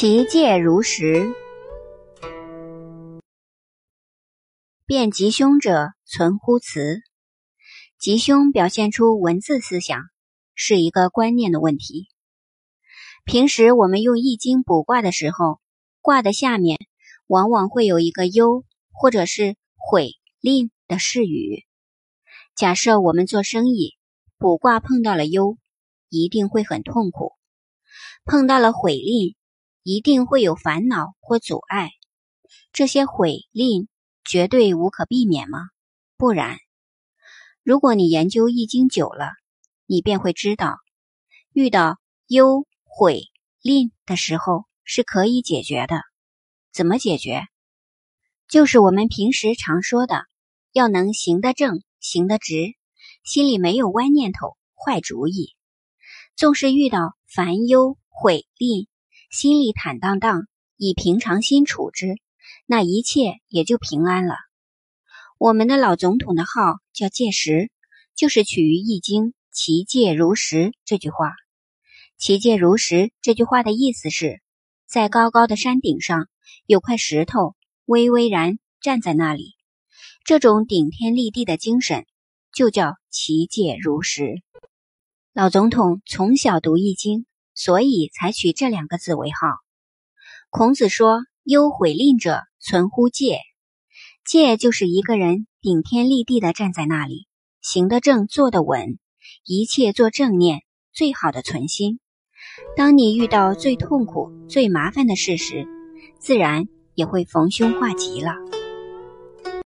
[0.00, 1.30] 其戒如实，
[4.86, 7.02] 辨吉凶者存乎辞。
[7.98, 10.00] 吉凶表现出文字思想，
[10.54, 12.08] 是一个观念的问题。
[13.26, 15.60] 平时我们用易经卜卦的时候，
[16.00, 16.78] 卦的下面
[17.26, 21.66] 往往会有一个忧或者是悔吝的誓语。
[22.56, 23.98] 假设我们做生意，
[24.38, 25.58] 卜卦碰到了忧，
[26.08, 27.36] 一定会很痛苦；
[28.24, 29.36] 碰到了悔吝。
[29.82, 31.90] 一定会有烦恼或阻碍，
[32.72, 33.88] 这些悔令
[34.24, 35.70] 绝对无可避免吗？
[36.16, 36.58] 不然，
[37.62, 39.30] 如果你研究易经久了，
[39.86, 40.76] 你便会知道，
[41.52, 43.22] 遇到忧悔
[43.62, 46.02] 令的时候是可以解决的。
[46.72, 47.42] 怎么解决？
[48.48, 50.24] 就是我们平时常说的，
[50.72, 52.74] 要能行得正、行得直，
[53.24, 55.56] 心里没有歪念头、坏主意。
[56.36, 58.86] 纵是遇到烦忧悔令，
[59.30, 62.16] 心里坦荡荡，以平常心处之，
[62.66, 64.34] 那一切也就平安了。
[65.38, 67.70] 我们的老总统的号叫戒石，
[68.16, 71.30] 就是取于《易经》“其戒如石”这句话。
[72.18, 74.42] “其戒如石”这句话的意思是，
[74.84, 76.26] 在高高的山顶上
[76.66, 79.54] 有块石头，巍巍然站在那里。
[80.24, 82.04] 这种顶天立地的精神，
[82.52, 84.42] 就叫“其戒如石”。
[85.32, 87.20] 老总统从小读《易经》。
[87.62, 89.48] 所以才取这两个字为号。
[90.48, 93.40] 孔子说：“忧悔令者，存乎戒。
[94.24, 97.26] 戒就是一个人顶天立地的站在那里，
[97.60, 98.98] 行得正，坐得稳，
[99.44, 102.00] 一切做正念，最好的存心。
[102.78, 105.66] 当你遇到最痛苦、最麻烦的事时，
[106.18, 108.32] 自然也会逢凶化吉了。”